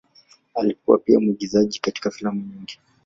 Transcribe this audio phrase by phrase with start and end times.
[0.53, 2.79] Alikuwa pia mwigizaji katika filamu nyingi.